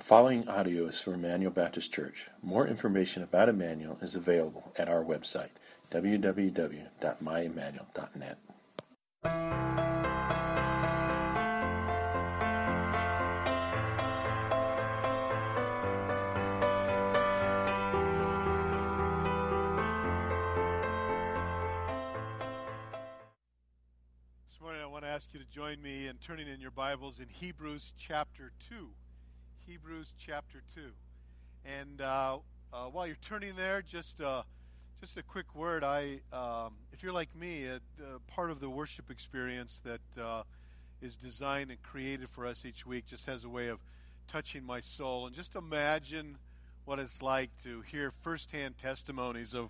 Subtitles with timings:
[0.00, 2.30] The following audio is from Emmanuel Baptist Church.
[2.42, 5.50] More information about Emmanuel is available at our website,
[5.90, 8.38] www.myemmanuel.net.
[24.46, 27.20] This morning, I want to ask you to join me in turning in your Bibles
[27.20, 28.88] in Hebrews chapter 2.
[29.70, 30.80] Hebrews chapter 2.
[31.64, 32.38] And uh,
[32.72, 34.42] uh, while you're turning there, just, uh,
[35.00, 35.84] just a quick word.
[35.84, 37.78] I, um, if you're like me, uh,
[38.26, 40.42] part of the worship experience that uh,
[41.00, 43.78] is designed and created for us each week just has a way of
[44.26, 45.26] touching my soul.
[45.26, 46.38] And just imagine
[46.84, 49.68] what it's like to hear firsthand testimonies of,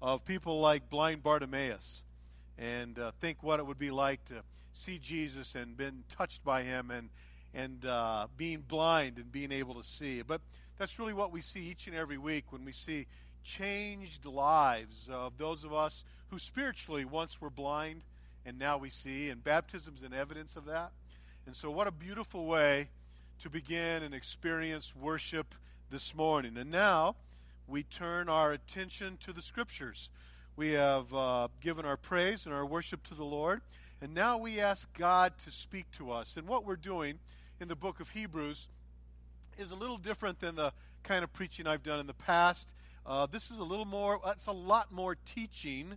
[0.00, 2.02] of people like blind Bartimaeus
[2.56, 6.62] and uh, think what it would be like to see Jesus and been touched by
[6.62, 7.10] him and
[7.54, 10.22] and uh, being blind and being able to see.
[10.22, 10.40] But
[10.78, 13.06] that's really what we see each and every week when we see
[13.44, 18.02] changed lives of those of us who spiritually once were blind
[18.44, 20.90] and now we see, and baptism's an evidence of that.
[21.46, 22.88] And so, what a beautiful way
[23.38, 25.54] to begin and experience worship
[25.90, 26.56] this morning.
[26.56, 27.16] And now
[27.68, 30.08] we turn our attention to the scriptures.
[30.56, 33.62] We have uh, given our praise and our worship to the Lord,
[34.00, 36.36] and now we ask God to speak to us.
[36.36, 37.20] And what we're doing
[37.62, 38.66] in the book of Hebrews
[39.56, 40.72] is a little different than the
[41.04, 42.74] kind of preaching I've done in the past.
[43.06, 45.96] Uh, this is a little more, it's a lot more teaching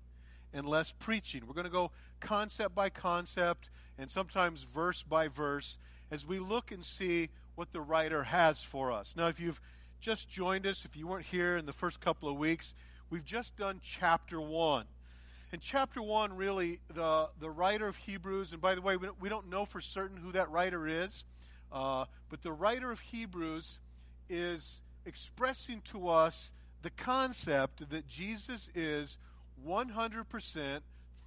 [0.53, 1.41] and less preaching.
[1.47, 5.79] We're going to go concept by concept and sometimes verse by verse
[6.11, 9.15] as we look and see what the writer has for us.
[9.17, 9.59] Now, if you've
[9.99, 12.75] just joined us, if you weren't here in the first couple of weeks,
[13.09, 14.85] we've just done chapter 1.
[15.51, 19.49] In chapter 1, really, the, the writer of Hebrews, and by the way, we don't
[19.49, 21.25] know for certain who that writer is.
[21.75, 23.79] Uh, but the writer of Hebrews
[24.29, 29.17] is expressing to us the concept that Jesus is
[29.67, 30.79] 100%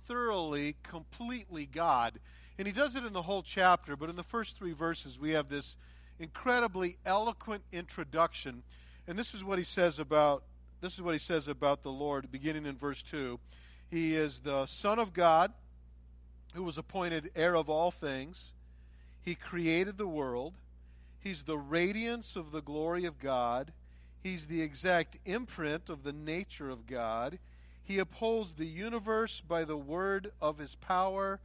[0.07, 2.19] thoroughly, completely God.
[2.57, 5.33] And he does it in the whole chapter, but in the first three verses, we
[5.33, 5.77] have this
[6.19, 8.63] incredibly eloquent introduction.
[9.07, 10.45] And this is what he says about
[10.81, 13.41] this is what he says about the Lord beginning in verse 2.
[13.91, 15.53] He is the son of God
[16.55, 18.53] who was appointed heir of all things.
[19.29, 20.55] He created the world.
[21.21, 23.75] He's the radiance of the glory of God.
[24.23, 27.39] He's the exact imprint of the nature of God.
[27.85, 31.41] He upholds the universe by the word of his power.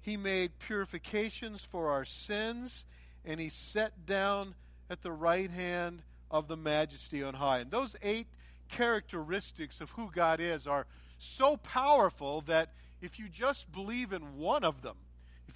[0.00, 2.86] He made purifications for our sins,
[3.22, 4.54] and he sat down
[4.88, 7.58] at the right hand of the majesty on high.
[7.58, 8.28] And those eight
[8.70, 10.86] characteristics of who God is are
[11.18, 12.72] so powerful that
[13.02, 14.96] if you just believe in one of them,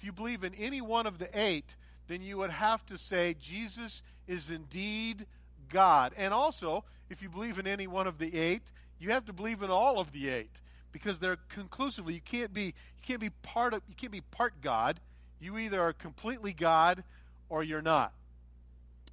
[0.01, 1.75] if you believe in any one of the eight,
[2.07, 5.27] then you would have to say Jesus is indeed
[5.69, 6.13] God.
[6.17, 9.61] And also, if you believe in any one of the eight, you have to believe
[9.61, 10.59] in all of the eight
[10.91, 14.59] because they're conclusively you can't be you can't be part of you can't be part
[14.59, 14.99] God.
[15.39, 17.03] You either are completely God
[17.47, 18.11] or you're not.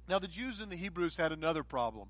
[0.07, 2.07] Now the Jews and the Hebrews had another problem.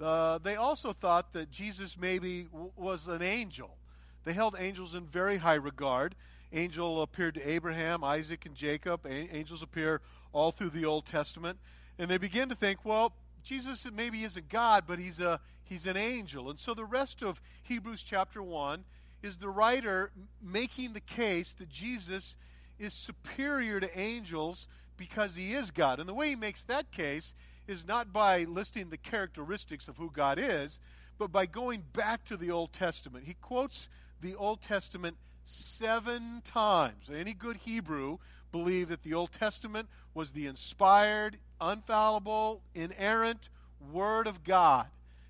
[0.00, 3.76] Uh, they also thought that Jesus maybe w- was an angel.
[4.24, 6.16] They held angels in very high regard
[6.52, 9.06] angel appeared to Abraham, Isaac, and Jacob.
[9.06, 10.00] Angels appear
[10.32, 11.58] all through the Old Testament.
[11.98, 15.96] And they begin to think, well, Jesus maybe isn't God, but he's, a, he's an
[15.96, 16.50] angel.
[16.50, 18.84] And so the rest of Hebrews chapter 1
[19.22, 20.10] is the writer
[20.42, 22.36] making the case that Jesus
[22.78, 26.00] is superior to angels because he is God.
[26.00, 27.34] And the way he makes that case
[27.66, 30.80] is not by listing the characteristics of who God is,
[31.18, 33.24] but by going back to the Old Testament.
[33.24, 33.88] He quotes
[34.20, 37.08] the Old Testament seven times.
[37.12, 38.18] Any good Hebrew
[38.52, 43.48] believed that the Old Testament was the inspired, infallible, inerrant
[43.92, 44.86] Word of God.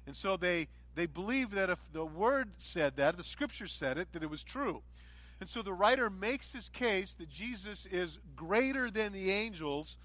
[0.07, 4.13] And so they, they believed that if the Word said that, the Scripture said it,
[4.13, 4.83] that it was true.
[5.39, 9.99] And so the writer makes his case that Jesus is greater than the angels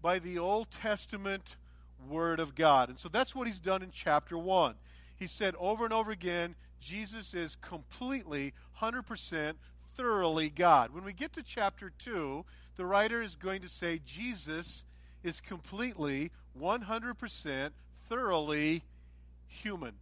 [0.00, 1.56] by the Old Testament
[2.08, 2.88] Word of God.
[2.88, 4.74] And so that's what he's done in chapter 1.
[5.16, 8.52] He said over and over again, Jesus is completely,
[8.82, 9.54] 100%,
[9.96, 10.92] thoroughly God.
[10.92, 12.44] When we get to chapter 2,
[12.76, 14.84] the writer is going to say Jesus
[15.22, 17.70] is completely, 100%,
[18.08, 18.82] thoroughly
[19.46, 19.94] human.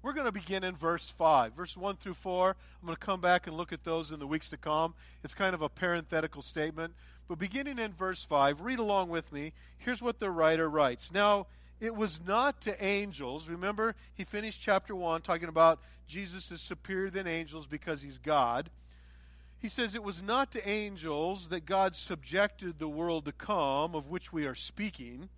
[0.00, 1.54] We're going to begin in verse 5.
[1.54, 2.50] Verse 1 through 4.
[2.50, 4.94] I'm going to come back and look at those in the weeks to come.
[5.24, 6.94] It's kind of a parenthetical statement.
[7.26, 9.52] But beginning in verse 5, read along with me.
[9.76, 11.12] Here's what the writer writes.
[11.12, 11.46] Now,
[11.80, 13.48] it was not to angels.
[13.48, 18.70] Remember, he finished chapter 1 talking about Jesus is superior than angels because he's God.
[19.60, 24.08] He says, It was not to angels that God subjected the world to come, of
[24.08, 25.28] which we are speaking.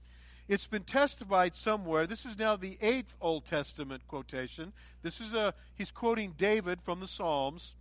[0.48, 2.06] It's been testified somewhere.
[2.06, 4.72] This is now the eighth Old Testament quotation.
[5.02, 7.76] This is a he's quoting David from the Psalms.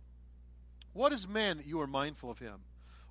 [0.92, 2.60] What is man that you are mindful of him,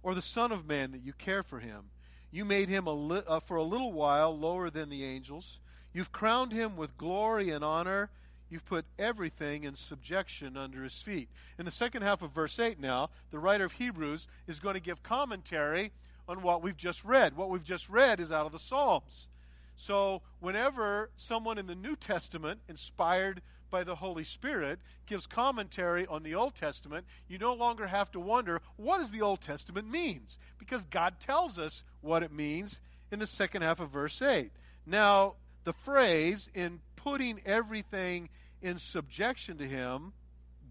[0.02, 1.86] or the Son of Man that you care for him?
[2.32, 5.60] You made him a li- uh, for a little while lower than the angels.
[5.94, 8.10] You've crowned him with glory and honor.
[8.50, 11.30] You've put everything in subjection under his feet.
[11.58, 14.82] In the second half of verse 8 now, the writer of Hebrews is going to
[14.82, 15.92] give commentary
[16.28, 17.36] on what we've just read.
[17.36, 19.28] What we've just read is out of the Psalms.
[19.76, 26.24] So, whenever someone in the New Testament, inspired by the Holy Spirit, gives commentary on
[26.24, 30.38] the Old Testament, you no longer have to wonder what does the Old Testament means?
[30.58, 32.80] Because God tells us what it means
[33.12, 34.52] in the second half of verse 8.
[34.86, 38.30] Now, the phrase in putting everything
[38.62, 40.14] in subjection to him,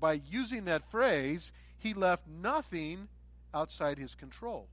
[0.01, 3.09] by using that phrase, he left nothing
[3.53, 4.69] outside his control.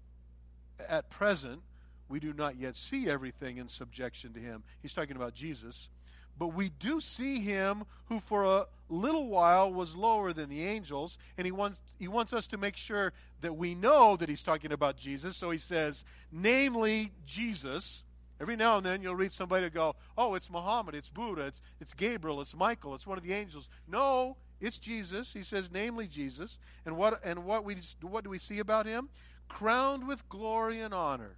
[0.88, 1.62] At present,
[2.08, 4.64] we do not yet see everything in subjection to him.
[4.82, 5.90] He's talking about Jesus.
[6.38, 11.18] But we do see him who for a little while was lower than the angels,
[11.38, 14.72] and he wants, he wants us to make sure that we know that he's talking
[14.72, 15.38] about Jesus.
[15.38, 18.04] So he says, namely Jesus.
[18.40, 21.94] Every now and then you'll read somebody go, Oh, it's Muhammad, it's Buddha, it's, it's
[21.94, 23.70] Gabriel, it's Michael, it's one of the angels.
[23.88, 25.32] No, it's Jesus.
[25.32, 26.60] He says, namely Jesus.
[26.86, 29.08] And what, and what, we, what do we see about him?
[29.48, 31.38] Crowned with glory and honor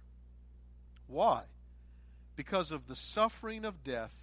[1.08, 1.42] why?
[2.36, 4.14] Because of the suffering of death.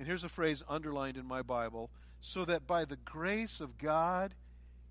[0.00, 1.90] And here's a phrase underlined in my Bible
[2.22, 4.32] so that by the grace of God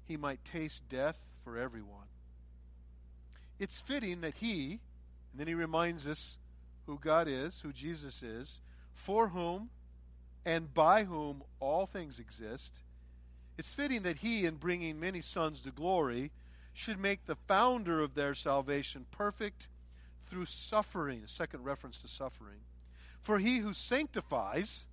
[0.05, 2.05] he might taste death for everyone.
[3.57, 4.79] It's fitting that he,
[5.31, 6.37] and then he reminds us
[6.85, 8.61] who God is, who Jesus is,
[8.93, 9.71] for whom
[10.45, 12.77] and by whom all things exist.
[13.57, 16.29] It's fitting that he, in bringing many sons to glory,
[16.71, 19.69] should make the founder of their salvation perfect
[20.27, 21.23] through suffering.
[21.25, 22.59] A second reference to suffering.
[23.19, 24.85] For he who sanctifies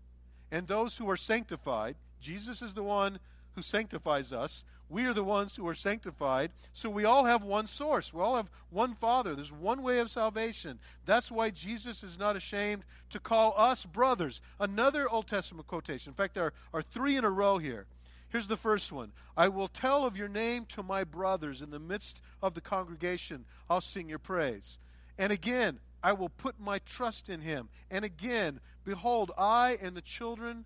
[0.57, 3.19] and those who are sanctified, Jesus is the one
[3.57, 4.65] who sanctifies us.
[4.89, 6.51] We are the ones who are sanctified.
[6.73, 8.15] So we all have one source.
[8.15, 9.35] We all have one Father.
[9.35, 10.79] There's one way of salvation.
[11.05, 14.41] That's why Jesus is not ashamed to call us brothers.
[14.59, 16.13] Another Old Testament quotation.
[16.13, 17.85] In fact, there are three in a row here.
[18.31, 21.61] Here's the first one I will tell of your name to my brothers.
[21.61, 24.79] In the midst of the congregation, I'll sing your praise.
[25.19, 27.69] And again, I will put my trust in him.
[27.91, 30.65] And again, behold, I and the children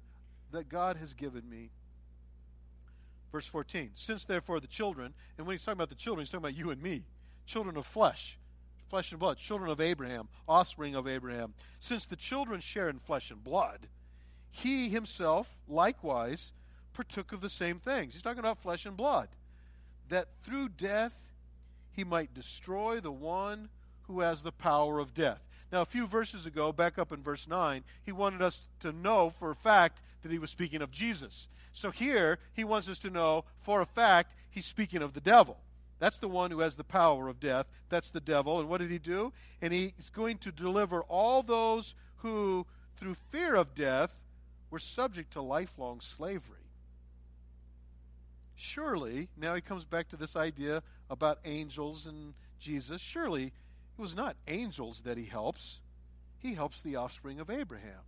[0.53, 1.71] that God has given me.
[3.33, 3.93] Verse 14.
[3.95, 6.71] Since therefore the children, and when he's talking about the children, he's talking about you
[6.71, 7.05] and me,
[7.47, 8.37] children of flesh,
[8.91, 11.55] flesh and blood, children of Abraham, offspring of Abraham.
[11.79, 13.89] Since the children share in flesh and blood,
[14.51, 16.53] he himself likewise
[16.93, 18.13] partook of the same things.
[18.13, 19.31] He's talking about flesh and blood.
[20.11, 21.15] That through death
[21.93, 23.71] he might destroy the one
[24.11, 25.41] who has the power of death.
[25.73, 29.31] Now, a few verses ago, back up in verse 9, he wanted us to know
[29.31, 31.47] for a fact that he was speaking of Jesus.
[31.73, 35.59] So here, he wants us to know for a fact he's speaking of the devil.
[36.01, 37.67] That's the one who has the power of death.
[37.89, 38.59] That's the devil.
[38.59, 39.33] And what did he do?
[39.63, 42.67] And he's going to deliver all those who,
[42.97, 44.19] through fear of death,
[44.71, 46.57] were subject to lifelong slavery.
[48.57, 53.01] Surely, now he comes back to this idea about angels and Jesus.
[53.01, 53.53] Surely,
[54.01, 55.79] it was not angels that he helps,
[56.39, 58.01] he helps the offspring of Abraham.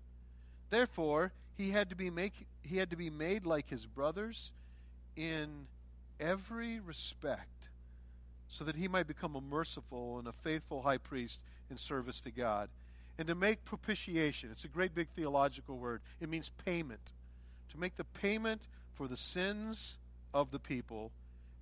[0.71, 4.53] Therefore, he had to be make he had to be made like his brothers
[5.17, 5.67] in
[6.19, 7.69] every respect
[8.49, 12.31] so that he might become a merciful and a faithful high priest in service to
[12.31, 12.71] God.
[13.19, 16.01] And to make propitiation it's a great big theological word.
[16.23, 17.13] It means payment.
[17.73, 18.63] To make the payment
[18.95, 19.99] for the sins
[20.33, 21.13] of the people.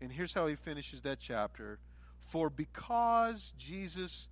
[0.01, 1.81] And here's how he finishes that chapter
[2.25, 4.29] for because Jesus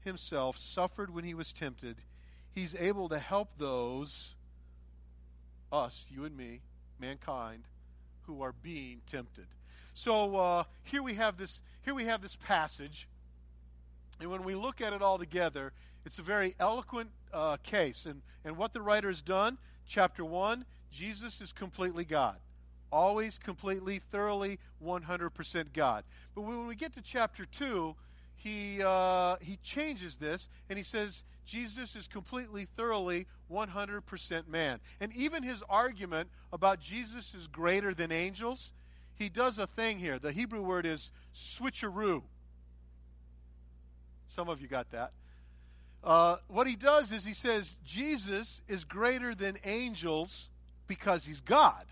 [0.00, 1.96] himself suffered when he was tempted,
[2.50, 4.34] he's able to help those,
[5.70, 6.60] us, you and me,
[6.98, 7.64] mankind,
[8.22, 9.46] who are being tempted.
[9.94, 11.62] So uh, here we have this.
[11.82, 13.08] Here we have this passage,
[14.20, 15.72] and when we look at it all together,
[16.06, 18.06] it's a very eloquent uh, case.
[18.06, 22.36] And and what the writer has done, chapter one, Jesus is completely God
[22.92, 26.04] always completely, thoroughly, 100% God.
[26.34, 27.96] But when we get to chapter 2,
[28.36, 34.80] he, uh, he changes this and he says Jesus is completely, thoroughly, 100% man.
[35.00, 38.72] And even his argument about Jesus is greater than angels,
[39.14, 40.18] he does a thing here.
[40.18, 42.22] The Hebrew word is switcheroo.
[44.28, 45.12] Some of you got that.
[46.02, 50.48] Uh, what he does is he says Jesus is greater than angels
[50.88, 51.86] because he's God.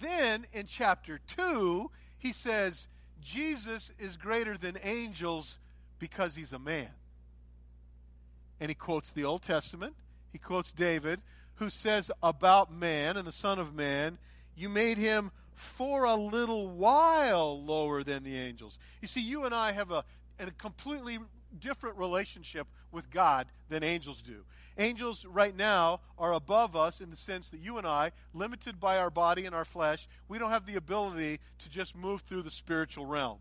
[0.00, 2.88] Then in chapter 2, he says,
[3.20, 5.58] Jesus is greater than angels
[5.98, 6.90] because he's a man.
[8.60, 9.94] And he quotes the Old Testament
[10.36, 11.22] he quotes David,
[11.54, 14.18] who says about man and the Son of Man,
[14.54, 18.78] You made him for a little while lower than the angels.
[19.00, 20.04] You see, you and I have a,
[20.38, 21.18] a completely
[21.58, 24.44] different relationship with God than angels do.
[24.78, 28.98] Angels right now are above us in the sense that you and I, limited by
[28.98, 32.50] our body and our flesh, we don't have the ability to just move through the
[32.50, 33.38] spiritual realm.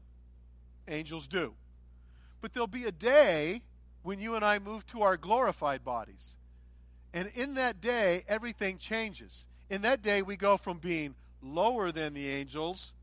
[0.88, 1.54] Angels do.
[2.42, 3.64] But there'll be a day
[4.04, 6.38] when you and I move to our glorified bodies.
[7.14, 9.48] And in that day, everything changes.
[9.70, 12.94] In that day, we go from being lower than the angels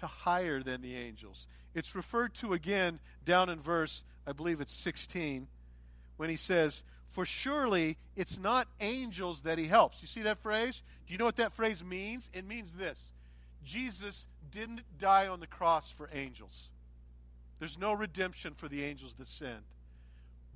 [0.00, 1.46] to higher than the angels.
[1.74, 5.46] It's referred to again down in verse, I believe it's 16,
[6.16, 10.02] when he says, For surely it's not angels that he helps.
[10.02, 10.82] You see that phrase?
[11.06, 12.30] Do you know what that phrase means?
[12.34, 13.12] It means this
[13.64, 16.70] Jesus didn't die on the cross for angels.
[17.58, 19.64] There's no redemption for the angels that sinned.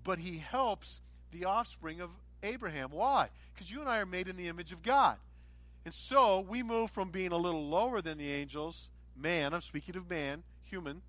[0.03, 1.01] But he helps
[1.33, 2.11] the offspring of
[2.43, 2.91] Abraham.
[2.91, 3.29] Why?
[3.53, 5.17] Because you and I are made in the image of God.
[5.85, 9.97] And so we move from being a little lower than the angels, man, I'm speaking
[9.97, 11.03] of man, human,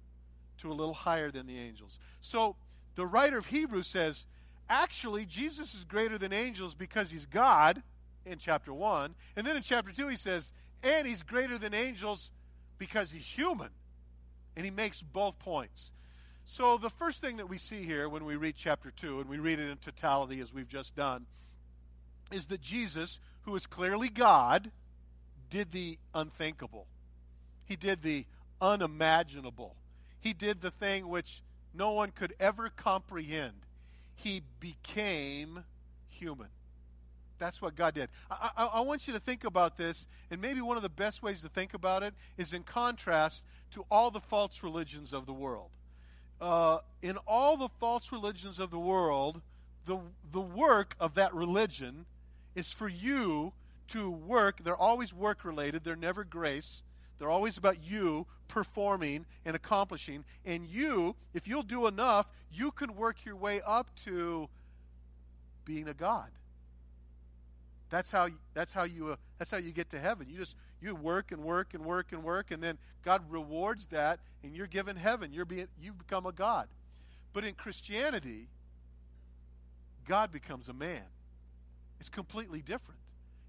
[0.59, 1.99] to a little higher than the angels.
[2.21, 2.55] So
[2.95, 4.25] the writer of Hebrews says,
[4.69, 7.83] actually, Jesus is greater than angels because he's God
[8.25, 9.15] in chapter 1.
[9.35, 12.31] And then in chapter 2, he says, and he's greater than angels
[12.77, 13.69] because he's human.
[14.55, 15.91] And he makes both points.
[16.45, 19.39] So the first thing that we see here when we read chapter 2, and we
[19.39, 21.25] read it in totality as we've just done,
[22.31, 24.71] is that Jesus, who is clearly God,
[25.49, 26.87] did the unthinkable.
[27.65, 28.25] He did the
[28.61, 29.75] unimaginable.
[30.19, 31.41] He did the thing which
[31.73, 33.53] no one could ever comprehend.
[34.15, 35.63] He became
[36.09, 36.47] human.
[37.37, 38.09] That's what God did.
[38.31, 41.21] I, I, I, want you to think about this, and maybe one of the best
[41.21, 45.33] ways to think about it is in contrast to all the false religions of the
[45.33, 45.69] world.
[46.39, 49.41] Uh, in all the false religions of the world,
[49.85, 49.99] the,
[50.31, 52.05] the work of that religion
[52.55, 53.53] is for you
[53.87, 54.63] to work.
[54.63, 56.83] They're always work related, they're never grace.
[57.17, 60.25] They're always about you performing and accomplishing.
[60.45, 64.49] And you, if you'll do enough, you can work your way up to
[65.63, 66.29] being a God.
[67.89, 70.27] That's how that's how you uh, that's how you get to heaven.
[70.29, 74.19] You just you work and work and work and work and then God rewards that
[74.43, 75.31] and you're given heaven.
[75.31, 76.67] You're being you become a god.
[77.31, 78.47] But in Christianity,
[80.07, 81.03] God becomes a man.
[81.99, 82.99] It's completely different.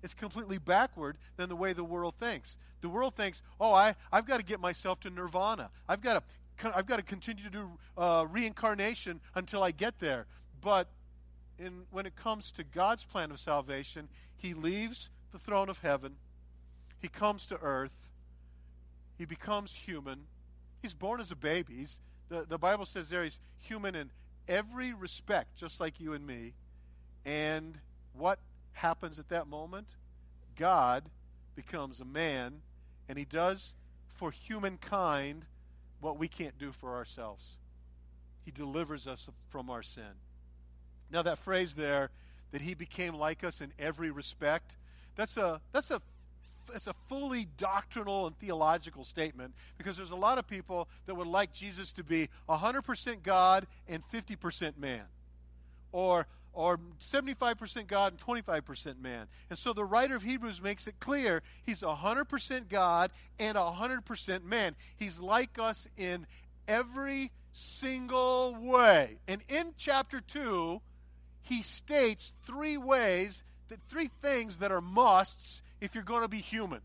[0.06, 2.58] It's completely backward than the way the world thinks.
[2.80, 5.70] The world thinks, "Oh, I I've got to get myself to nirvana.
[5.88, 6.22] I've got
[6.60, 10.26] to I've got to continue to do uh, reincarnation until I get there."
[10.62, 10.86] But
[11.58, 16.14] in, when it comes to God's plan of salvation, He leaves the throne of heaven,
[17.00, 18.06] He comes to earth,
[19.18, 20.28] He becomes human.
[20.82, 21.78] He's born as a baby.
[21.78, 21.98] He's,
[22.28, 24.12] the, the Bible says there He's human in
[24.46, 26.52] every respect, just like you and me.
[27.24, 27.80] And
[28.12, 28.38] what
[28.76, 29.88] happens at that moment?
[30.56, 31.04] God
[31.54, 32.62] becomes a man,
[33.08, 33.74] and He does
[34.08, 35.44] for humankind
[36.00, 37.56] what we can't do for ourselves.
[38.44, 40.20] He delivers us from our sin.
[41.10, 42.10] Now, that phrase there,
[42.52, 44.76] that he became like us in every respect,
[45.16, 46.00] that's a, that's a
[46.74, 51.28] it's a fully doctrinal and theological statement because there's a lot of people that would
[51.28, 55.02] like Jesus to be 100% God and 50% man.
[55.92, 59.26] Or or 75% God and 25% man.
[59.50, 64.74] And so the writer of Hebrews makes it clear he's 100% God and 100% man.
[64.96, 66.26] He's like us in
[66.66, 69.18] every single way.
[69.28, 70.80] And in chapter 2,
[71.42, 76.38] he states three ways, that three things that are musts if you're going to be
[76.38, 76.80] human.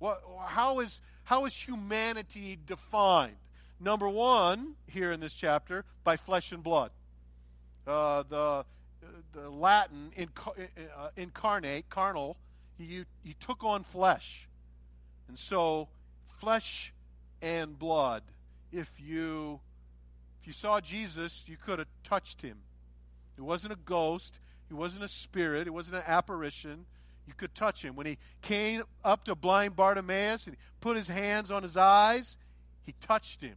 [0.00, 3.36] What, how, is, how is humanity defined?
[3.80, 6.90] Number one, here in this chapter, by flesh and blood.
[7.86, 8.64] Uh, the,
[9.32, 12.36] the Latin inc- uh, incarnate, carnal,
[12.78, 14.48] you, you took on flesh.
[15.28, 15.88] And so,
[16.38, 16.92] flesh
[17.42, 18.22] and blood.
[18.72, 19.60] If you,
[20.40, 22.58] if you saw Jesus, you could have touched him.
[23.36, 24.40] He wasn't a ghost.
[24.68, 25.64] He wasn't a spirit.
[25.64, 26.86] He wasn't an apparition.
[27.26, 27.94] You could touch him.
[27.94, 32.38] When he came up to blind Bartimaeus and put his hands on his eyes,
[32.84, 33.56] he touched him.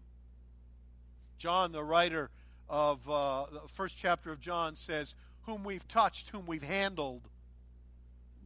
[1.37, 2.29] John, the writer
[2.69, 7.29] of uh, the first chapter of John, says, Whom we've touched, whom we've handled.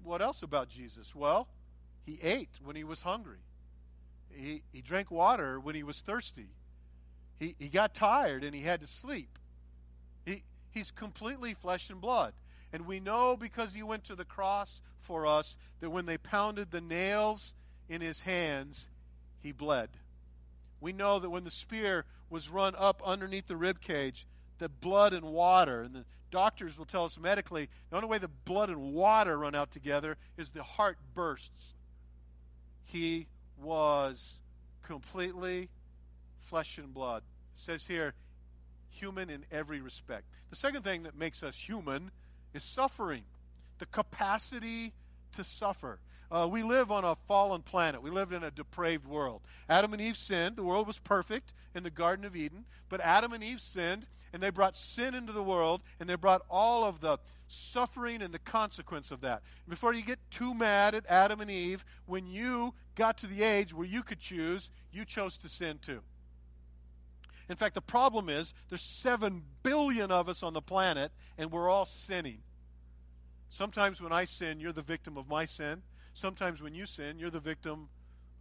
[0.04, 1.16] What else about Jesus?
[1.16, 1.48] Well,
[2.06, 3.40] he ate when he was hungry,
[4.30, 6.50] he, he drank water when he was thirsty,
[7.40, 9.40] he, he got tired and he had to sleep.
[10.26, 10.44] He,
[10.76, 12.34] He's completely flesh and blood.
[12.74, 16.70] And we know because he went to the cross for us that when they pounded
[16.70, 17.56] the nails
[17.88, 18.90] in his hands,
[19.40, 19.92] he bled.
[20.82, 25.14] We know that when the spear was run up underneath the rib cage, the blood
[25.14, 25.82] and water.
[25.82, 29.56] And the doctors will tell us medically the only way the blood and water run
[29.56, 31.74] out together is the heart bursts.
[32.84, 33.28] He
[33.58, 34.40] was
[34.84, 35.70] completely
[36.42, 37.24] flesh and blood.
[37.54, 38.16] It says here,
[38.90, 40.26] human in every respect.
[40.50, 42.12] The second thing that makes us human
[42.54, 43.24] is suffering,
[43.80, 44.92] the capacity
[45.38, 46.00] to suffer.
[46.36, 48.02] Uh, we live on a fallen planet.
[48.02, 49.42] We live in a depraved world.
[49.70, 50.58] Adam and Eve sinned.
[50.58, 52.66] The world was perfect in the Garden of Eden.
[52.90, 56.42] But Adam and Eve sinned, and they brought sin into the world, and they brought
[56.50, 59.44] all of the suffering and the consequence of that.
[59.70, 63.74] Before you get too mad at Adam and Eve, when you got to the age
[63.74, 66.02] where you could choose, you chose to sin too.
[67.48, 71.70] In fact, the problem is there's 7 billion of us on the planet, and we're
[71.70, 72.40] all sinning.
[73.50, 75.84] Sometimes when I sin, you're the victim of my sin.
[76.16, 77.90] Sometimes when you sin, you're the victim.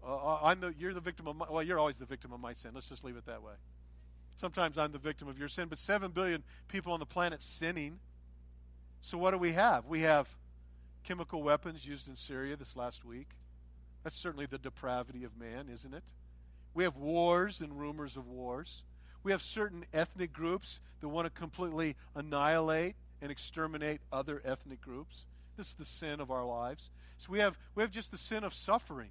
[0.07, 2.55] Uh, I'm the, you're the victim of my, well, you're always the victim of my
[2.55, 2.71] sin.
[2.73, 3.55] Let's just leave it that way.
[4.37, 7.99] Sometimes I'm the victim of your sin, but 7 billion people on the planet sinning.
[9.01, 9.87] So what do we have?
[9.87, 10.29] We have
[11.03, 13.31] chemical weapons used in Syria this last week.
[14.05, 16.05] That's certainly the depravity of man, isn't it?
[16.75, 18.85] We have wars and rumors of wars.
[19.25, 25.27] We have certain ethnic groups that want to completely annihilate and exterminate other ethnic groups.
[25.57, 26.91] This is the sin of our lives.
[27.17, 29.11] So we have, we have just the sin of suffering.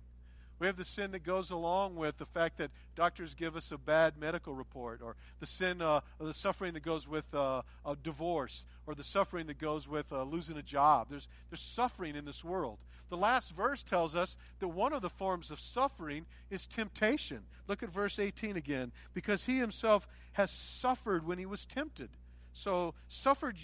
[0.60, 3.78] We have the sin that goes along with the fact that doctors give us a
[3.78, 8.64] bad medical report, or the sin, uh, the suffering that goes with uh, a divorce,
[8.88, 11.08] or the suffering that goes with uh, losing a job.
[11.10, 12.78] There's, there's suffering in this world.
[13.10, 17.42] The last verse tells us that one of the forms of suffering is temptation.
[17.68, 18.92] Look at verse 18 again.
[19.14, 22.10] Because he himself has suffered when he was tempted.
[22.54, 23.58] So suffered,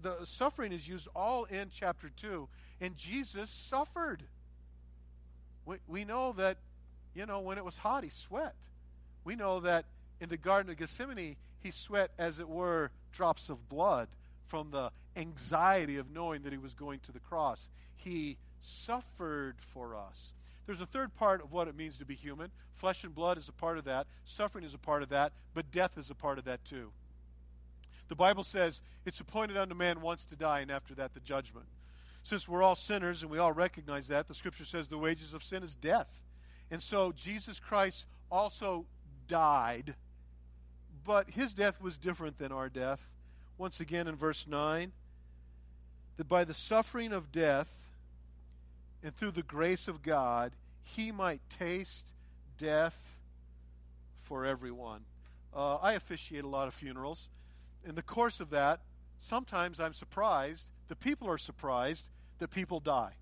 [0.00, 2.48] the suffering is used all in chapter 2,
[2.80, 4.22] and Jesus suffered.
[5.64, 6.58] We, we know that,
[7.14, 8.56] you know, when it was hot, he sweat.
[9.24, 9.86] We know that
[10.20, 14.08] in the Garden of Gethsemane, he sweat, as it were, drops of blood
[14.46, 17.70] from the anxiety of knowing that he was going to the cross.
[17.96, 20.34] He suffered for us.
[20.66, 22.50] There's a third part of what it means to be human.
[22.74, 25.70] Flesh and blood is a part of that, suffering is a part of that, but
[25.70, 26.90] death is a part of that too.
[28.08, 31.66] The Bible says it's appointed unto man once to die, and after that, the judgment.
[32.22, 35.42] Since we're all sinners and we all recognize that, the scripture says the wages of
[35.42, 36.22] sin is death.
[36.70, 38.86] And so Jesus Christ also
[39.28, 39.94] died,
[41.04, 43.10] but his death was different than our death.
[43.58, 44.92] Once again in verse 9,
[46.16, 47.90] that by the suffering of death
[49.02, 52.14] and through the grace of God, he might taste
[52.56, 53.16] death
[54.20, 55.02] for everyone.
[55.54, 57.28] Uh, I officiate a lot of funerals.
[57.86, 58.80] In the course of that,
[59.18, 63.12] sometimes I'm surprised, the people are surprised that people die.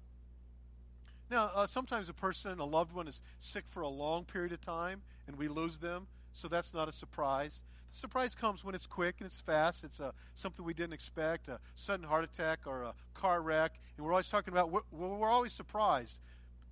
[1.31, 4.61] Now, uh, sometimes a person, a loved one, is sick for a long period of
[4.61, 7.63] time and we lose them, so that's not a surprise.
[7.91, 9.85] The surprise comes when it's quick and it's fast.
[9.85, 14.05] It's uh, something we didn't expect, a sudden heart attack or a car wreck, and
[14.05, 16.19] we're always talking about, we're, we're always surprised.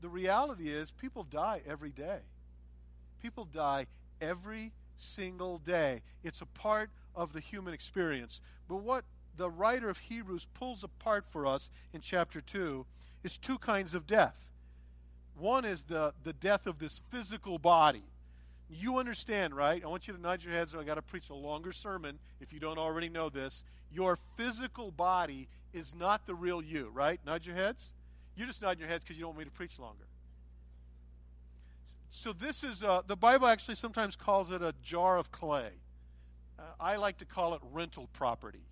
[0.00, 2.20] The reality is, people die every day.
[3.22, 3.86] People die
[4.20, 6.02] every single day.
[6.22, 8.40] It's a part of the human experience.
[8.68, 9.04] But what
[9.36, 12.84] the writer of Hebrews pulls apart for us in chapter 2
[13.22, 14.50] is two kinds of death.
[15.38, 18.02] One is the, the death of this physical body.
[18.68, 19.82] You understand, right?
[19.82, 22.18] I want you to nod your heads, or I got to preach a longer sermon
[22.40, 23.64] if you don't already know this.
[23.92, 27.18] Your physical body is not the real you, right?
[27.26, 27.92] Nod your heads.
[28.36, 30.04] You're just nodding your heads because you don't want me to preach longer.
[32.10, 35.70] So, this is, uh, the Bible actually sometimes calls it a jar of clay.
[36.60, 38.66] Uh, I like to call it rental property.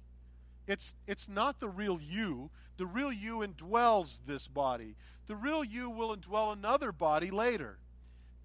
[0.67, 2.51] It's, it's not the real you.
[2.77, 4.95] The real you indwells this body.
[5.27, 7.79] The real you will indwell another body later.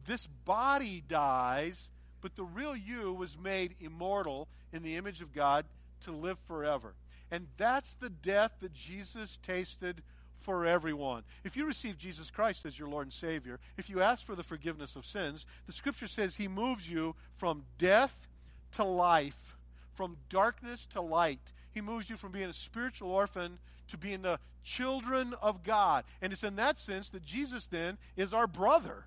[0.05, 5.65] This body dies, but the real you was made immortal in the image of God
[6.01, 6.95] to live forever.
[7.29, 10.01] And that's the death that Jesus tasted
[10.39, 11.23] for everyone.
[11.43, 14.43] If you receive Jesus Christ as your Lord and Savior, if you ask for the
[14.43, 18.27] forgiveness of sins, the scripture says he moves you from death
[18.73, 19.55] to life,
[19.93, 21.53] from darkness to light.
[21.71, 26.03] He moves you from being a spiritual orphan to being the children of God.
[26.21, 29.05] And it's in that sense that Jesus then is our brother.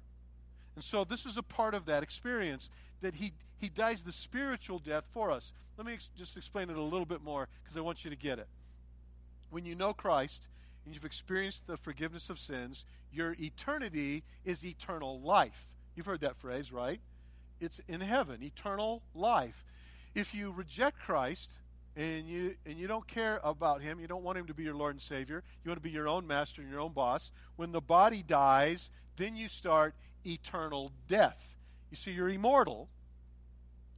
[0.75, 4.79] And so this is a part of that experience that he, he dies the spiritual
[4.79, 5.53] death for us.
[5.77, 8.17] Let me ex- just explain it a little bit more because I want you to
[8.17, 8.49] get it.
[9.51, 10.49] When you know Christ
[10.85, 15.67] and you've experienced the forgiveness of sins, your eternity is eternal life.
[15.95, 17.01] You've heard that phrase, right?
[17.61, 19.64] It's in heaven, eternal life.
[20.14, 21.53] If you reject Christ,
[21.97, 24.75] and you and you don't care about him, you don't want him to be your
[24.75, 25.42] Lord and Savior.
[25.64, 27.31] You want to be your own master and your own boss.
[27.57, 31.57] When the body dies, then you start eternal death.
[31.90, 32.90] You see, you're immortal.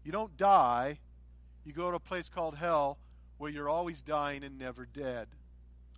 [0.04, 1.00] You don't die.
[1.64, 2.98] you go to a place called hell
[3.36, 5.28] where you're always dying and never dead.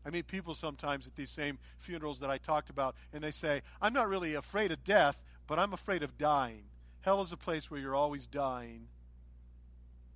[0.05, 3.61] I meet people sometimes at these same funerals that I talked about, and they say,
[3.81, 6.65] I'm not really afraid of death, but I'm afraid of dying.
[7.03, 8.89] Hell is a place where you're always dying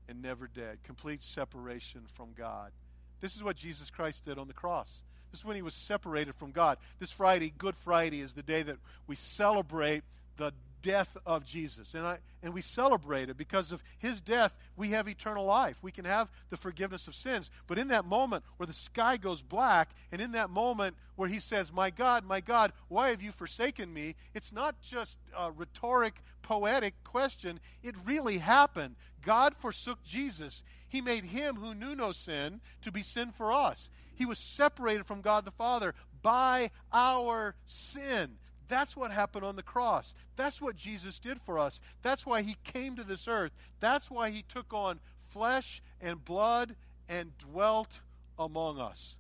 [0.09, 2.73] and never dead, complete separation from God.
[3.21, 5.03] This is what Jesus Christ did on the cross.
[5.31, 6.79] This is when he was separated from God.
[7.01, 10.05] This Friday, Good Friday, is the day that we celebrate
[10.37, 10.53] the
[10.85, 11.95] death of Jesus.
[11.95, 15.79] And, I, and we celebrate it because of his death, we have eternal life.
[15.83, 17.51] We can have the forgiveness of sins.
[17.67, 21.41] But in that moment where the sky goes black, and in that moment where he
[21.41, 24.15] says, My God, my God, why have you forsaken me?
[24.35, 27.61] It's not just a rhetoric, poetic question.
[27.83, 28.97] It really happened.
[29.23, 30.63] God forsook Jesus.
[30.87, 33.89] He made him who knew no sin to be sin for us.
[34.15, 38.37] He was separated from God the Father by our sin.
[38.69, 40.15] That's what happened on the cross.
[40.37, 41.81] That's what Jesus did for us.
[42.03, 43.53] That's why he came to this earth.
[43.81, 46.77] That's why he took on flesh and blood
[47.09, 48.01] and dwelt
[48.39, 49.17] among us.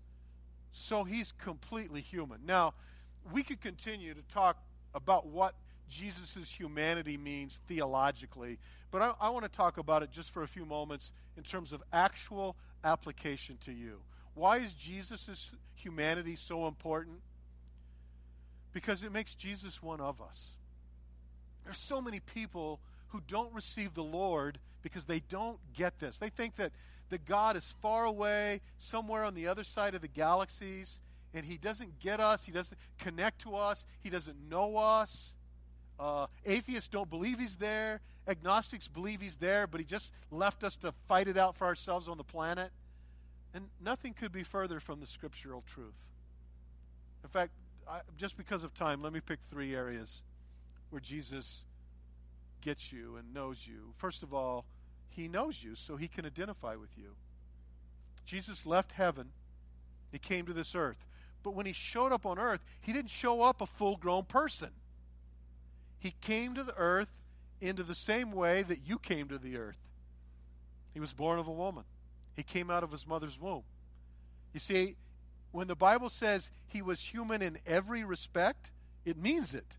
[0.72, 2.40] So he's completely human.
[2.46, 2.74] Now,
[3.33, 4.59] we could continue to talk
[4.94, 5.54] about what
[5.88, 8.59] Jesus' humanity means theologically,
[8.90, 11.72] but I, I want to talk about it just for a few moments in terms
[11.72, 14.00] of actual application to you.
[14.35, 17.18] Why is Jesus' humanity so important?
[18.74, 20.50] Because it makes Jesus one of us.
[21.64, 26.18] There's so many people who don't receive the Lord because they don't get this.
[26.18, 26.72] They think that,
[27.08, 31.00] that God is far away, somewhere on the other side of the galaxies,
[31.32, 35.34] and He doesn't get us, He doesn't connect to us, He doesn't know us.
[35.98, 38.00] Uh, atheists don't believe He's there.
[38.26, 42.08] Agnostics believe He's there, but He just left us to fight it out for ourselves
[42.08, 42.72] on the planet.
[43.54, 45.94] And nothing could be further from the scriptural truth.
[47.22, 47.52] In fact,
[47.88, 50.23] I, just because of time, let me pick three areas
[50.90, 51.64] where Jesus
[52.61, 53.92] gets you and knows you.
[53.97, 54.64] First of all,
[55.09, 57.14] he knows you, so he can identify with you.
[58.27, 59.31] Jesus left heaven,
[60.11, 61.07] he came to this earth.
[61.42, 64.70] But when he showed up on earth, he didn't show up a full grown person.
[65.99, 67.09] He came to the earth
[67.61, 69.79] into the same way that you came to the earth.
[70.92, 71.85] He was born of a woman,
[72.35, 73.62] he came out of his mother's womb.
[74.53, 74.97] You see,
[75.54, 78.72] when the Bible says he was human in every respect,
[79.04, 79.76] it means it.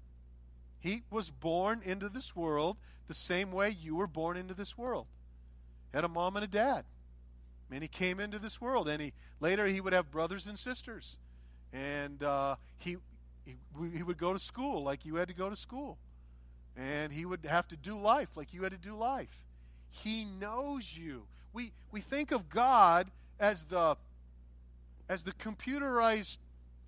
[0.80, 2.78] He was born into this world
[3.10, 5.06] the same way you were born into this world.
[5.94, 6.86] Had a mom and a dad.
[7.70, 9.12] And he came into this world, and he
[9.42, 11.18] later he would have brothers and sisters,
[11.74, 12.96] and uh, he,
[13.44, 13.56] he
[13.94, 15.98] he would go to school like you had to go to school,
[16.78, 19.44] and he would have to do life like you had to do life.
[19.90, 21.24] He knows you.
[21.52, 23.08] We we think of God
[23.40, 23.98] as the
[25.10, 26.38] as the computerized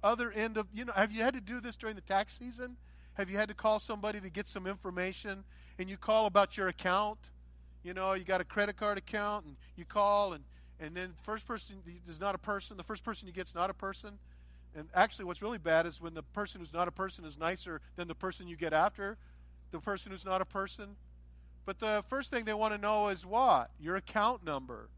[0.03, 2.77] other end of, you know, have you had to do this during the tax season?
[3.13, 5.43] Have you had to call somebody to get some information
[5.79, 7.17] and you call about your account?
[7.83, 10.43] You know, you got a credit card account and you call and
[10.79, 11.77] and then the first person
[12.07, 14.19] is not a person, the first person you get is not a person.
[14.75, 17.81] And actually what's really bad is when the person who's not a person is nicer
[17.95, 19.17] than the person you get after
[19.71, 20.95] the person who's not a person.
[21.65, 23.71] But the first thing they want to know is what?
[23.79, 24.89] Your account number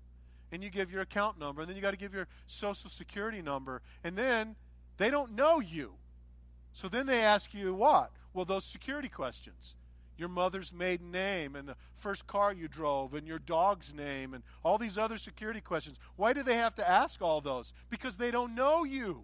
[0.52, 3.42] and you give your account number, and then you got to give your social security
[3.42, 4.56] number, and then
[4.98, 5.94] they don't know you.
[6.74, 8.12] So then they ask you what?
[8.34, 9.76] Well, those security questions.
[10.18, 14.44] Your mother's maiden name, and the first car you drove, and your dog's name, and
[14.64, 15.98] all these other security questions.
[16.18, 17.74] Why do they have to ask all those?
[17.90, 19.24] Because they don't know you.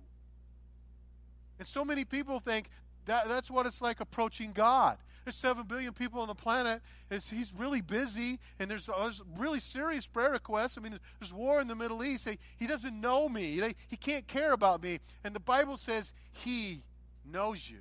[1.59, 2.69] And so many people think
[3.05, 4.97] that, that's what it's like approaching God.
[5.25, 6.83] There's 7 billion people on the planet.
[7.09, 10.77] It's, he's really busy, and there's, there's really serious prayer requests.
[10.77, 12.29] I mean, there's war in the Middle East.
[12.29, 14.99] He, he doesn't know me, he, he can't care about me.
[15.23, 16.83] And the Bible says he
[17.29, 17.79] knows you.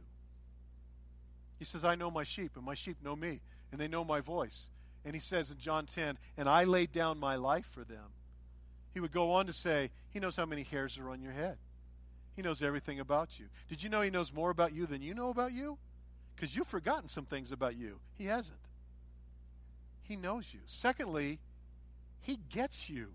[1.58, 4.20] He says, I know my sheep, and my sheep know me, and they know my
[4.20, 4.68] voice.
[5.04, 8.14] And he says in John 10, and I laid down my life for them.
[8.94, 11.58] He would go on to say, He knows how many hairs are on your head.
[12.36, 13.46] He knows everything about you.
[13.68, 15.76] Did you know He knows more about you than you know about you?
[16.34, 17.98] Because you've forgotten some things about you.
[18.16, 18.58] He hasn't.
[20.02, 20.60] He knows you.
[20.66, 21.38] Secondly,
[22.20, 23.08] He gets you.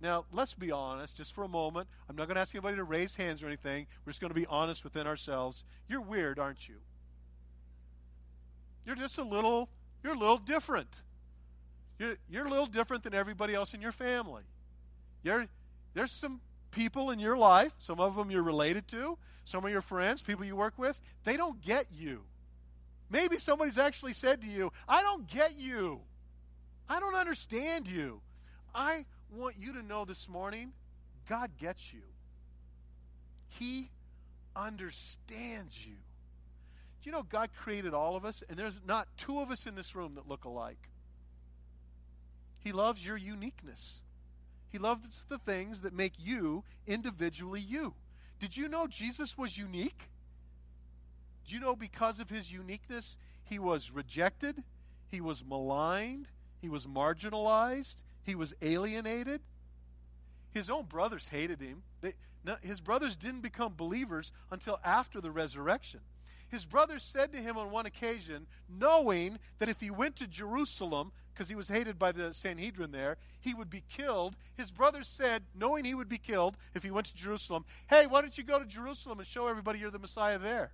[0.00, 1.88] Now, let's be honest just for a moment.
[2.08, 3.86] I'm not going to ask anybody to raise hands or anything.
[4.04, 5.64] We're just going to be honest within ourselves.
[5.88, 6.76] You're weird, aren't you?
[8.84, 9.70] You're just a little,
[10.02, 10.90] you're a little different.
[11.98, 14.42] You're, you're a little different than everybody else in your family.
[15.22, 15.46] You're,
[15.94, 16.40] there's some
[16.74, 20.44] people in your life, some of them you're related to, some of your friends, people
[20.44, 22.22] you work with, they don't get you.
[23.10, 26.00] Maybe somebody's actually said to you, I don't get you.
[26.88, 28.20] I don't understand you.
[28.74, 30.72] I want you to know this morning
[31.28, 32.02] God gets you,
[33.48, 33.90] He
[34.54, 35.94] understands you.
[35.94, 39.74] Do you know God created all of us, and there's not two of us in
[39.74, 40.90] this room that look alike?
[42.58, 44.00] He loves your uniqueness.
[44.74, 47.94] He loves the things that make you individually you.
[48.40, 50.10] Did you know Jesus was unique?
[51.46, 54.64] Do you know because of his uniqueness, he was rejected,
[55.06, 56.26] he was maligned,
[56.60, 59.42] he was marginalized, he was alienated?
[60.50, 61.84] His own brothers hated him.
[62.00, 62.14] They,
[62.60, 66.00] his brothers didn't become believers until after the resurrection.
[66.54, 71.10] His brothers said to him on one occasion, knowing that if he went to Jerusalem,
[71.32, 74.36] because he was hated by the Sanhedrin there, he would be killed.
[74.56, 78.20] His brothers said, knowing he would be killed if he went to Jerusalem, hey, why
[78.20, 80.70] don't you go to Jerusalem and show everybody you're the Messiah there?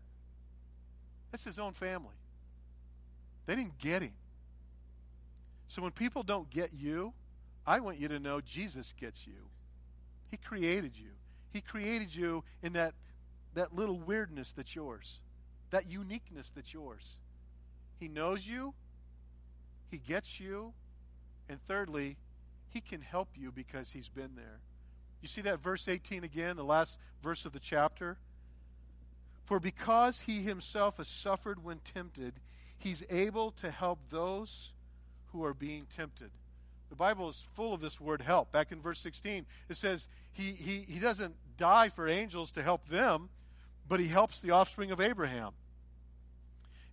[1.31, 2.17] That's his own family.
[3.47, 4.13] They didn't get him.
[5.69, 7.15] So when people don't get you,
[7.67, 9.49] I want you to know Jesus gets you.
[10.31, 11.13] He created you.
[11.55, 12.93] He created you in that,
[13.55, 15.23] that little weirdness that's yours,
[15.71, 17.19] that uniqueness that's yours.
[17.99, 18.75] He knows you,
[19.91, 20.73] He gets you,
[21.49, 22.17] and thirdly,
[22.69, 24.61] He can help you because He's been there.
[25.21, 28.17] You see that verse 18 again, the last verse of the chapter?
[29.45, 32.35] For because he himself has suffered when tempted,
[32.79, 34.73] he's able to help those
[35.33, 36.31] who are being tempted.
[36.89, 38.51] The Bible is full of this word help.
[38.51, 42.89] Back in verse 16, it says he, he, he doesn't die for angels to help
[42.89, 43.29] them,
[43.89, 45.53] but he helps the offspring of Abraham.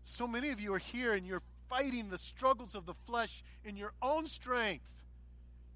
[0.08, 3.76] So many of you are here and you're fighting the struggles of the flesh in
[3.76, 4.89] your own strength.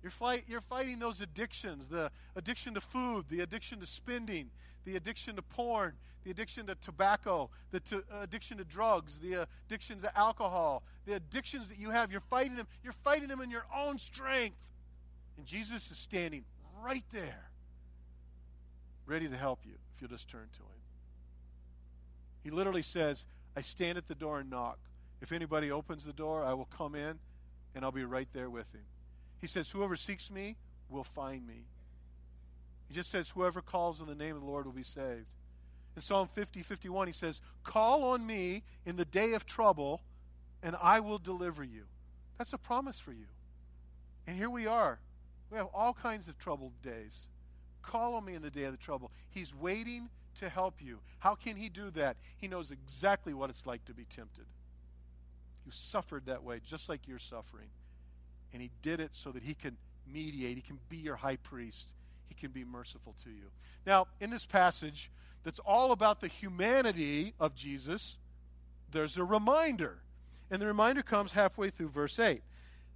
[0.02, 4.50] You're, fight, you're fighting those addictions the addiction to food, the addiction to spending,
[4.86, 9.46] the addiction to porn, the addiction to tobacco, the to, uh, addiction to drugs, the
[9.68, 12.10] addiction to alcohol, the addictions that you have.
[12.10, 12.68] You're fighting them.
[12.84, 14.66] You're fighting them in your own strength.
[15.38, 16.46] And Jesus is standing
[16.82, 17.50] right there,
[19.06, 20.82] ready to help you if you'll just turn to him.
[22.44, 24.80] He literally says, I stand at the door and knock.
[25.22, 27.20] If anybody opens the door, I will come in
[27.76, 28.82] and I'll be right there with him.
[29.40, 30.58] He says, Whoever seeks me
[30.90, 31.66] will find me.
[32.88, 35.28] He just says, Whoever calls on the name of the Lord will be saved.
[35.96, 40.02] In Psalm 50, 51, he says, Call on me in the day of trouble,
[40.64, 41.84] and I will deliver you.
[42.38, 43.28] That's a promise for you.
[44.26, 45.00] And here we are.
[45.50, 47.28] We have all kinds of troubled days.
[47.82, 49.12] Call on me in the day of the trouble.
[49.30, 50.10] He's waiting
[50.42, 51.00] to help you.
[51.20, 52.18] How can he do that?
[52.38, 54.46] He knows exactly what it's like to be tempted.
[55.66, 57.70] You suffered that way, just like you're suffering.
[58.54, 59.78] And he did it so that he can
[60.12, 61.94] mediate, he can be your high priest,
[62.28, 63.52] he can be merciful to you.
[63.86, 65.10] Now, in this passage
[65.44, 68.18] that's all about the humanity of Jesus,
[68.92, 70.00] there's a reminder.
[70.50, 72.42] And the reminder comes halfway through verse 8.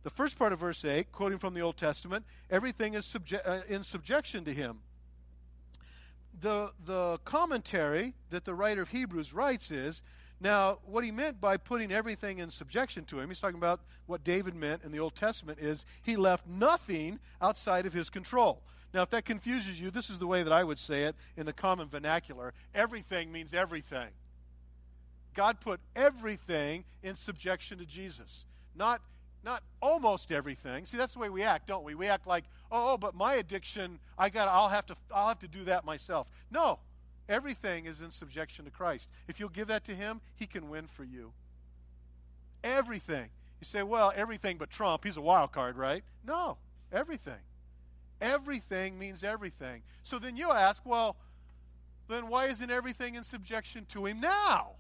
[0.04, 3.62] The first part of verse 8, quoting from the Old Testament, everything is subje- uh,
[3.68, 4.80] in subjection to him.
[6.42, 10.04] The, the commentary that the writer of Hebrews writes is
[10.40, 14.24] now, what he meant by putting everything in subjection to him, he's talking about what
[14.24, 18.62] David meant in the Old Testament, is he left nothing outside of his control.
[18.94, 21.46] Now, if that confuses you, this is the way that I would say it in
[21.46, 24.10] the common vernacular everything means everything.
[25.34, 28.46] God put everything in subjection to Jesus.
[28.76, 29.02] Not,
[29.46, 30.86] not almost everything.
[30.86, 31.94] See, that's the way we act, don't we?
[31.94, 35.40] We act like, oh, oh but my addiction, I got I'll have to I'll have
[35.40, 36.28] to do that myself.
[36.52, 36.80] No.
[37.28, 39.10] Everything is in subjection to Christ.
[39.28, 41.32] If you'll give that to him, he can win for you.
[42.64, 43.30] Everything.
[43.60, 46.04] You say, well, everything but Trump, he's a wild card, right?
[46.26, 46.58] No,
[46.92, 47.42] everything.
[48.22, 49.82] Everything means everything.
[50.04, 51.16] So then you ask, well,
[52.08, 54.74] then why isn't everything in subjection to him now?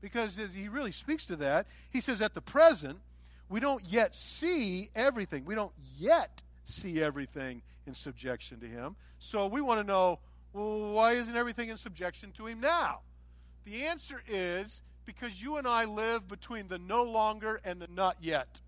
[0.00, 1.66] Because he really speaks to that.
[1.90, 3.00] He says, at the present,
[3.52, 5.44] we don't yet see everything.
[5.44, 8.96] We don't yet see everything in subjection to him.
[9.18, 10.18] So we want to know,
[10.52, 13.00] well, why isn't everything in subjection to him now?
[13.64, 18.16] The answer is because you and I live between the no longer and the not
[18.20, 18.60] yet.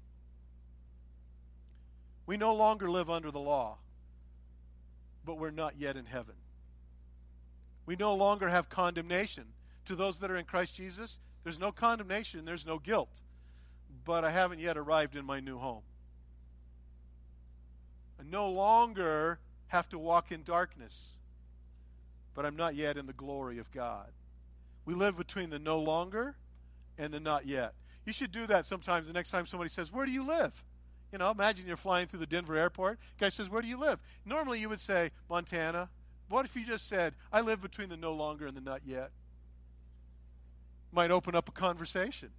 [2.27, 3.79] We no longer live under the law
[5.25, 6.35] but we're not yet in heaven.
[7.87, 9.44] We no longer have condemnation.
[9.87, 13.20] To those that are in Christ Jesus, there's no condemnation, there's no guilt.
[14.05, 15.83] But I haven't yet arrived in my new home.
[18.21, 19.38] I no longer
[19.69, 21.12] have to walk in darkness,
[22.35, 24.11] but I'm not yet in the glory of God.
[24.85, 26.37] We live between the no longer
[26.99, 27.75] and the not yet.
[28.05, 30.62] You should do that sometimes the next time somebody says, Where do you live?
[31.11, 32.99] You know, imagine you're flying through the Denver airport.
[33.19, 33.99] Guy says, Where do you live?
[34.27, 35.88] Normally you would say, Montana.
[36.29, 39.11] What if you just said, I live between the no longer and the not yet?
[40.90, 42.31] Might open up a conversation.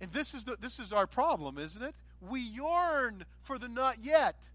[0.00, 1.94] And this is, the, this is our problem, isn't it?
[2.20, 4.48] We yearn for the not yet.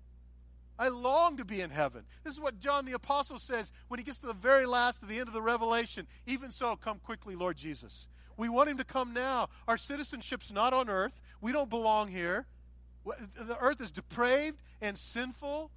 [0.78, 2.04] I long to be in heaven.
[2.24, 5.10] This is what John the Apostle says when he gets to the very last, of
[5.10, 6.08] the end of the Revelation.
[6.26, 8.08] Even so, come quickly, Lord Jesus.
[8.38, 9.50] We want him to come now.
[9.68, 11.14] Our citizenship's not on earth.
[11.40, 12.48] We don't belong here.
[13.06, 15.70] The earth is depraved and sinful,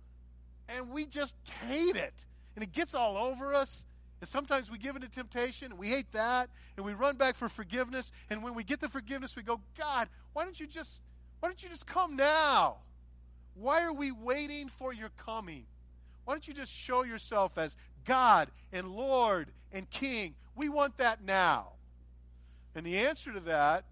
[0.68, 2.14] and we just hate it.
[2.56, 3.86] And it gets all over us.
[4.20, 7.48] And sometimes we give into temptation, and we hate that, and we run back for
[7.48, 8.10] forgiveness.
[8.30, 11.02] And when we get the forgiveness, we go, God, why don't you just
[11.40, 12.78] why don't you just come now?
[13.54, 15.66] Why are we waiting for your coming?
[16.24, 20.34] Why don't you just show yourself as God and Lord and King?
[20.54, 21.72] We want that now.
[22.74, 23.84] And the answer to that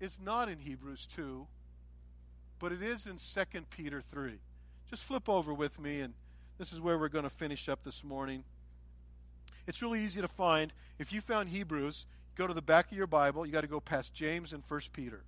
[0.00, 1.46] is not in Hebrews 2,
[2.58, 4.38] but it is in 2 Peter 3.
[4.88, 6.14] Just flip over with me, and
[6.58, 8.44] this is where we're going to finish up this morning.
[9.66, 10.72] It's really easy to find.
[10.98, 13.44] If you found Hebrews, go to the back of your Bible.
[13.44, 15.22] You got to go past James and 1 Peter.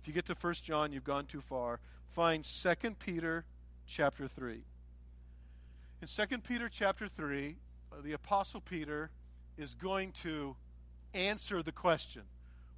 [0.00, 1.80] If you get to 1 John, you've gone too far.
[2.08, 3.44] Find 2 Peter
[3.86, 4.62] chapter 3.
[6.02, 7.56] In 2 Peter chapter 3,
[7.90, 9.10] uh, the Apostle Peter
[9.56, 10.56] is going to
[11.14, 12.22] answer the question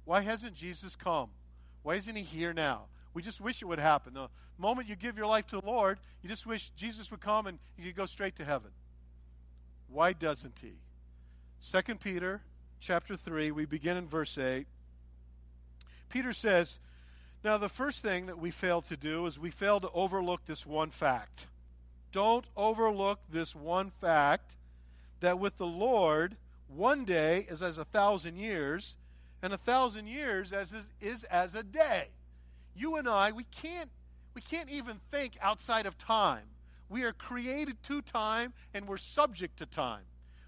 [0.05, 1.31] why hasn't Jesus come?
[1.83, 2.83] Why isn't he here now?
[3.13, 4.13] We just wish it would happen.
[4.13, 7.45] The moment you give your life to the Lord, you just wish Jesus would come
[7.45, 8.71] and you could go straight to heaven.
[9.89, 10.75] Why doesn't he?
[11.63, 12.41] 2 Peter
[12.79, 14.67] chapter 3, we begin in verse 8.
[16.09, 16.79] Peter says,
[17.43, 20.65] Now the first thing that we fail to do is we fail to overlook this
[20.65, 21.47] one fact.
[22.11, 24.55] Don't overlook this one fact
[25.19, 28.95] that with the Lord, one day is as a thousand years,
[29.41, 32.09] and a thousand years as is, is as a day.
[32.75, 33.89] You and I, we can't
[34.33, 36.43] we can't even think outside of time.
[36.89, 40.03] We are created to time and we're subject to time.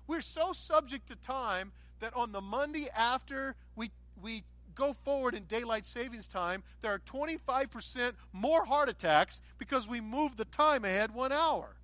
[0.10, 4.44] We're so subject to time that on the Monday after we we
[4.74, 10.36] go forward in daylight savings time, there are 25% more heart attacks because we move
[10.36, 11.76] the time ahead one hour.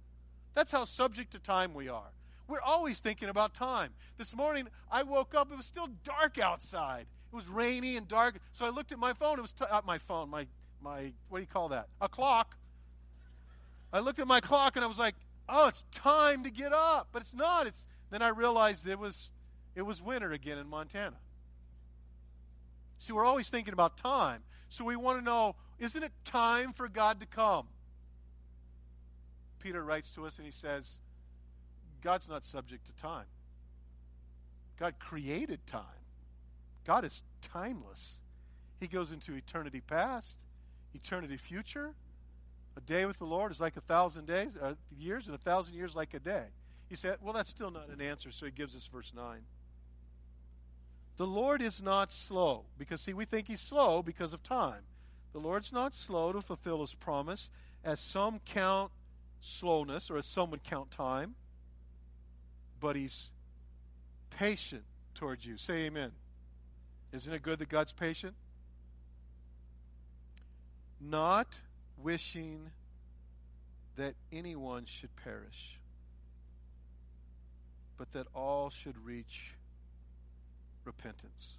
[0.55, 2.13] That's how subject to time we are.
[2.47, 3.91] We're always thinking about time.
[4.17, 7.05] This morning, I woke up, it was still dark outside.
[7.31, 8.39] It was rainy and dark.
[8.53, 9.37] So I looked at my phone.
[9.37, 10.47] It was t- uh, my phone, my,
[10.81, 11.89] my, what do you call that?
[12.01, 12.57] A clock.
[13.93, 15.13] I looked at my clock and I was like,
[15.47, 17.09] oh, it's time to get up.
[17.11, 17.67] But it's not.
[17.67, 17.85] It's,
[18.15, 19.33] then I realized it was,
[19.75, 21.17] it was winter again in Montana.
[22.97, 24.43] See, we're always thinking about time.
[24.69, 27.67] So we want to know isn't it time for God to come?
[29.59, 30.99] Peter writes to us and he says,
[32.01, 33.25] God's not subject to time.
[34.79, 35.81] God created time.
[36.85, 38.21] God is timeless.
[38.79, 40.39] He goes into eternity past,
[40.93, 41.95] eternity future.
[42.77, 45.75] A day with the Lord is like a thousand days, uh, years, and a thousand
[45.75, 46.45] years like a day.
[46.87, 49.41] He said, Well, that's still not an answer, so he gives us verse 9.
[51.17, 54.83] The Lord is not slow, because, see, we think he's slow because of time.
[55.31, 57.49] The Lord's not slow to fulfill his promise,
[57.83, 58.91] as some count
[59.39, 61.35] slowness, or as some would count time
[62.85, 63.31] but he's
[64.29, 65.57] patient towards you.
[65.57, 66.11] Say amen.
[67.11, 68.35] Isn't it good that God's patient?
[71.01, 71.61] Not
[71.97, 72.69] wishing
[73.95, 75.79] that anyone should perish,
[78.11, 79.53] but that all should reach
[80.83, 81.57] repentance.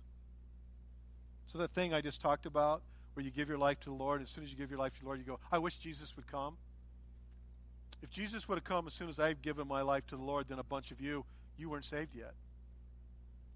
[1.46, 2.82] So, that thing I just talked about,
[3.14, 4.94] where you give your life to the Lord, as soon as you give your life
[4.94, 6.56] to the Lord, you go, I wish Jesus would come.
[8.02, 10.48] If Jesus would have come as soon as I've given my life to the Lord,
[10.48, 11.24] then a bunch of you,
[11.56, 12.34] you weren't saved yet.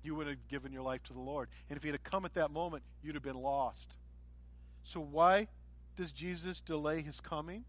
[0.02, 1.48] You would have given your life to the Lord.
[1.68, 3.96] And if he had come at that moment, you'd have been lost.
[4.82, 5.48] So why
[5.96, 7.64] does Jesus delay his coming?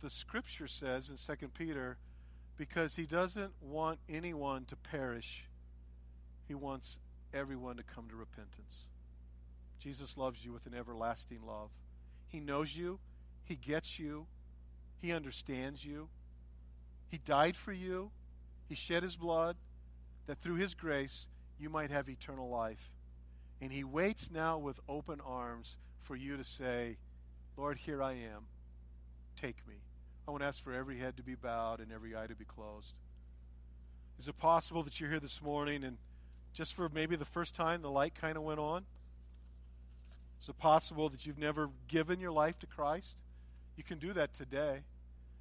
[0.00, 1.98] The scripture says in 2 Peter,
[2.56, 5.46] because he doesn't want anyone to perish.
[6.46, 6.98] He wants
[7.32, 8.86] everyone to come to repentance.
[9.78, 11.70] Jesus loves you with an everlasting love.
[12.28, 13.00] He knows you,
[13.44, 14.26] he gets you,
[15.00, 16.08] he understands you.
[17.08, 18.10] He died for you.
[18.68, 19.56] He shed his blood
[20.26, 21.26] that through his grace
[21.58, 22.90] you might have eternal life.
[23.60, 26.96] And he waits now with open arms for you to say,
[27.56, 28.46] Lord, here I am.
[29.36, 29.74] Take me.
[30.26, 32.44] I want to ask for every head to be bowed and every eye to be
[32.44, 32.94] closed.
[34.18, 35.98] Is it possible that you're here this morning and
[36.52, 38.84] just for maybe the first time the light kind of went on?
[40.40, 43.16] Is it possible that you've never given your life to Christ?
[43.76, 44.80] You can do that today.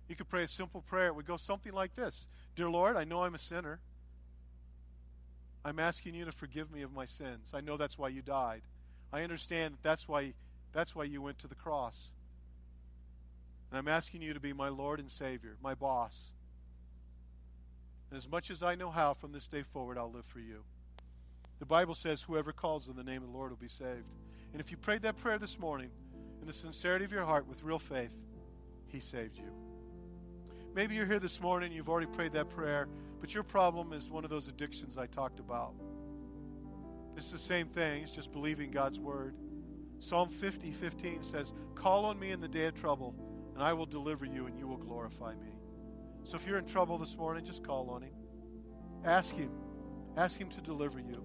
[0.07, 1.07] You could pray a simple prayer.
[1.07, 3.79] It would go something like this Dear Lord, I know I'm a sinner.
[5.63, 7.51] I'm asking you to forgive me of my sins.
[7.53, 8.61] I know that's why you died.
[9.13, 10.33] I understand that that's why,
[10.73, 12.11] that's why you went to the cross.
[13.71, 16.31] And I'm asking you to be my Lord and Savior, my boss.
[18.09, 20.65] And as much as I know how, from this day forward, I'll live for you.
[21.59, 24.09] The Bible says, whoever calls on the name of the Lord will be saved.
[24.51, 25.89] And if you prayed that prayer this morning
[26.41, 28.15] in the sincerity of your heart with real faith,
[28.87, 29.53] He saved you.
[30.75, 32.89] Maybe you're here this morning, you've already prayed that prayer,
[33.21, 35.73] but your problem is one of those addictions I talked about.
[37.15, 39.35] It's the same thing, it's just believing God's word.
[39.99, 43.13] Psalm 50, 15 says, Call on me in the day of trouble,
[43.53, 45.51] and I will deliver you, and you will glorify me.
[46.23, 48.13] So if you're in trouble this morning, just call on him.
[49.03, 49.51] Ask him.
[50.15, 51.23] Ask him to deliver you.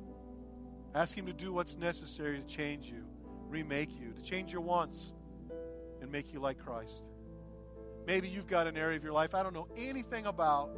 [0.94, 3.04] Ask him to do what's necessary to change you,
[3.48, 5.12] remake you, to change your wants,
[6.00, 7.04] and make you like Christ.
[8.06, 10.70] Maybe you've got an area of your life I don't know anything about,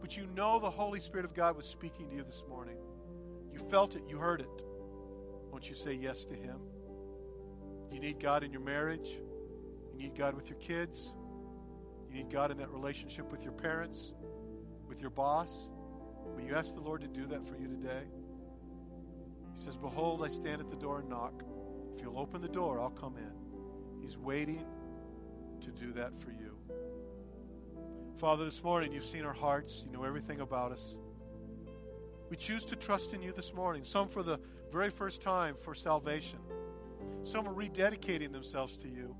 [0.00, 2.76] but you know the Holy Spirit of God was speaking to you this morning.
[3.52, 4.64] You felt it, you heard it.
[5.50, 6.58] Won't you say yes to Him?
[7.92, 9.18] You need God in your marriage.
[9.92, 11.12] You need God with your kids.
[12.08, 14.12] You need God in that relationship with your parents,
[14.88, 15.70] with your boss.
[16.34, 18.04] Will you ask the Lord to do that for you today?
[19.54, 21.42] He says, Behold, I stand at the door and knock.
[21.94, 24.00] If you'll open the door, I'll come in.
[24.00, 24.64] He's waiting
[25.60, 26.56] to do that for you.
[28.18, 30.96] Father, this morning you've seen our hearts, you know everything about us.
[32.30, 34.40] We choose to trust in you this morning, some for the
[34.72, 36.38] very first time for salvation.
[37.24, 39.14] Some are rededicating themselves to you.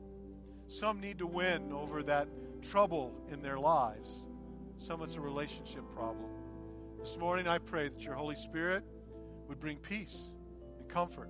[0.73, 2.29] Some need to win over that
[2.63, 4.25] trouble in their lives.
[4.79, 6.31] Some it's a relationship problem.
[6.99, 8.83] This morning I pray that your Holy Spirit
[9.49, 10.33] would bring peace
[10.79, 11.29] and comfort,